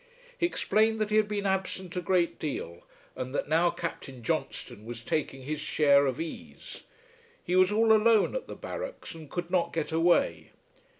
He 0.35 0.47
explained 0.47 0.99
that 0.99 1.11
he 1.11 1.17
had 1.17 1.27
been 1.27 1.45
absent 1.45 1.95
a 1.95 2.01
great 2.01 2.39
deal, 2.39 2.81
and 3.15 3.35
that 3.35 3.47
now 3.47 3.69
Captain 3.69 4.23
Johnstone 4.23 4.83
was 4.83 5.03
taking 5.03 5.43
his 5.43 5.59
share 5.59 6.07
of 6.07 6.19
ease. 6.19 6.81
He 7.43 7.55
was 7.55 7.71
all 7.71 7.93
alone 7.93 8.33
at 8.35 8.47
the 8.47 8.55
barracks, 8.55 9.13
and 9.13 9.29
could 9.29 9.51
not 9.51 9.73
get 9.73 9.91
away. 9.91 10.49